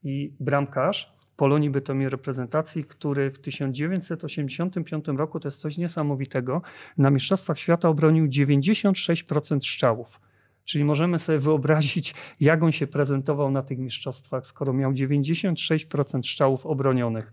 [0.04, 6.62] i bramkarz Polonii Bytomir reprezentacji, który w 1985 roku, to jest coś niesamowitego,
[6.98, 10.20] na Mistrzostwach Świata obronił 96% strzałów.
[10.64, 16.66] Czyli możemy sobie wyobrazić, jak on się prezentował na tych mistrzostwach, skoro miał 96% strzałów
[16.66, 17.32] obronionych.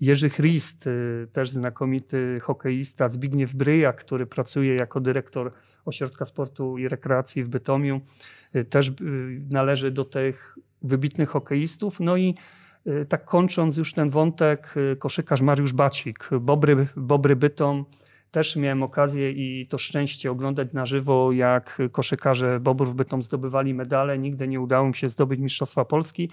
[0.00, 5.52] Jerzy Christ, y, też znakomity hokeista, Zbigniew Bryja, który pracuje jako dyrektor
[5.84, 8.00] Ośrodka Sportu i Rekreacji w Bytomiu,
[8.56, 8.92] y, też y,
[9.50, 12.00] należy do tych wybitnych hokeistów.
[12.00, 12.34] No i
[12.86, 17.84] y, tak kończąc już ten wątek, koszykarz Mariusz Bacik, Bobry, Bobry Bytom.
[18.30, 24.18] Też miałem okazję i to szczęście oglądać na żywo, jak koszykarze Bobrów Bytom zdobywali medale.
[24.18, 26.30] Nigdy nie udało mi się zdobyć Mistrzostwa Polski,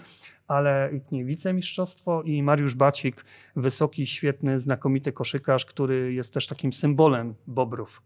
[0.47, 7.35] ale nie wicemistrzostwo i Mariusz Bacik, wysoki, świetny, znakomity koszykarz, który jest też takim symbolem
[7.47, 8.01] Bobrów.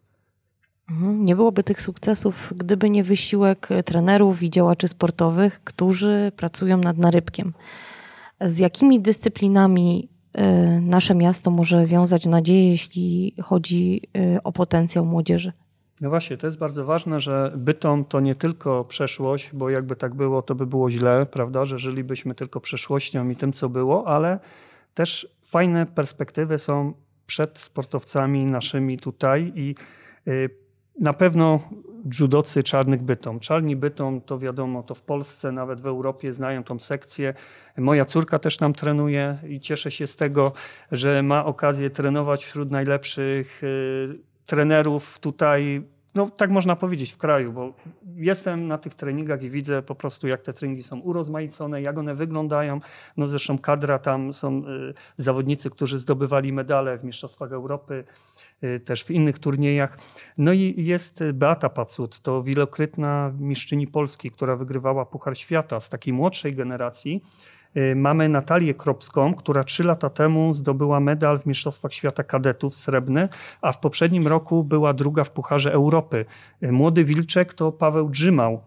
[0.89, 1.25] Mhm.
[1.25, 7.53] Nie byłoby tych sukcesów, gdyby nie wysiłek trenerów i działaczy sportowych, którzy pracują nad narybkiem.
[8.41, 15.51] Z jakimi dyscyplinami y, nasze miasto może wiązać nadzieję, jeśli chodzi y, o potencjał młodzieży?
[16.01, 20.15] No właśnie, to jest bardzo ważne, że Bytom to nie tylko przeszłość, bo jakby tak
[20.15, 24.39] było, to by było źle, prawda, że żylibyśmy tylko przeszłością i tym, co było, ale
[24.93, 26.93] też fajne perspektywy są
[27.25, 29.75] przed sportowcami naszymi tutaj i
[30.27, 30.64] y,
[30.99, 31.59] na pewno
[32.19, 33.39] judocy czarnych bytom.
[33.39, 37.33] Czarni bytom to wiadomo, to w Polsce, nawet w Europie znają tą sekcję.
[37.77, 40.51] Moja córka też tam trenuje i cieszę się z tego,
[40.91, 45.81] że ma okazję trenować wśród najlepszych y, trenerów tutaj
[46.15, 47.73] no tak można powiedzieć, w kraju, bo
[48.15, 52.15] jestem na tych treningach i widzę po prostu, jak te treningi są urozmaicone, jak one
[52.15, 52.79] wyglądają.
[53.17, 58.03] No zresztą kadra tam są y, zawodnicy, którzy zdobywali medale w Mistrzostwach Europy,
[58.63, 59.97] y, też w innych turniejach.
[60.37, 66.13] No i jest Beata Pacut, to wielokrotna mistrzyni Polski, która wygrywała Puchar Świata z takiej
[66.13, 67.21] młodszej generacji.
[67.77, 73.29] Y, mamy Natalię Kropską, która trzy lata temu zdobyła medal w Mistrzostwach Świata Kadetów srebrny,
[73.61, 76.25] a w poprzednim roku była druga w Pucharze Europy.
[76.63, 78.61] Y, młody Wilczek to Paweł Drzymał,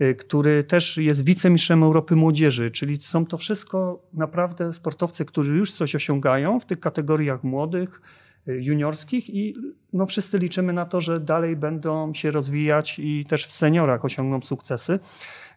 [0.00, 5.72] y, który też jest wicemistrzem Europy Młodzieży, czyli są to wszystko naprawdę sportowcy, którzy już
[5.72, 8.00] coś osiągają w tych kategoriach młodych,
[8.46, 9.54] juniorskich i
[9.92, 14.42] no wszyscy liczymy na to, że dalej będą się rozwijać i też w seniorach osiągną
[14.42, 14.98] sukcesy.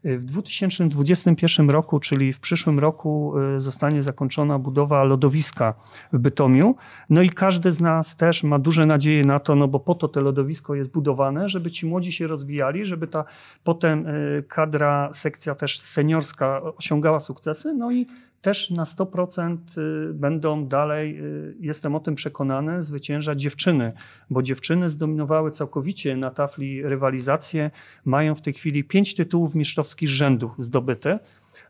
[0.03, 5.73] W 2021 roku, czyli w przyszłym roku, y, zostanie zakończona budowa lodowiska
[6.13, 6.75] w Bytomiu.
[7.09, 10.07] No i każdy z nas też ma duże nadzieje na to, no bo po to
[10.07, 13.25] to lodowisko jest budowane, żeby ci młodzi się rozwijali, żeby ta
[13.63, 17.73] potem y, kadra, sekcja też seniorska osiągała sukcesy.
[17.73, 18.07] No i
[18.47, 23.93] też na 100% y, będą dalej, y, jestem o tym przekonany, zwyciężać dziewczyny,
[24.29, 27.71] bo dziewczyny zdominowały całkowicie na tafli rywalizację.
[28.05, 31.19] Mają w tej chwili pięć tytułów mistrzowskich rzędu zdobyte,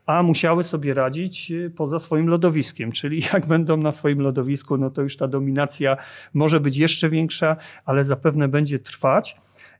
[0.05, 2.91] a musiały sobie radzić y, poza swoim lodowiskiem.
[2.91, 5.97] Czyli jak będą na swoim lodowisku, no to już ta dominacja
[6.33, 7.55] może być jeszcze większa,
[7.85, 9.37] ale zapewne będzie trwać.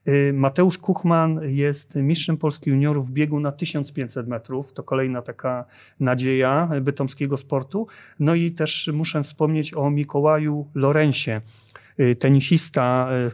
[0.08, 4.74] Y, Mateusz Kuchman jest mistrzem Polski juniorów w biegu na 1500 metrów.
[4.74, 5.66] To kolejna taka
[6.00, 7.88] nadzieja bytomskiego sportu.
[8.20, 11.42] No i też muszę wspomnieć o Mikołaju Lorensie,
[12.00, 13.32] y, tenisista y,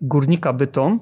[0.00, 1.00] Górnika Bytom,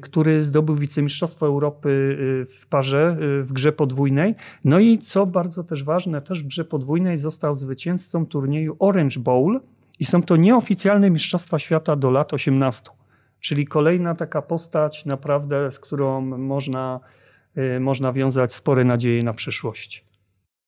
[0.00, 2.16] który zdobył wicemistrzostwo Europy
[2.60, 4.34] w parze w grze podwójnej.
[4.64, 9.60] No i co bardzo też ważne, też w grze podwójnej został zwycięzcą turnieju Orange Bowl
[9.98, 12.90] i są to nieoficjalne mistrzostwa świata do lat 18.
[13.42, 17.00] Czyli kolejna taka postać, naprawdę, z którą można,
[17.76, 20.04] y, można wiązać spore nadzieje na przyszłość.